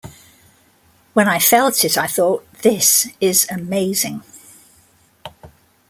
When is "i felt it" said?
1.27-1.95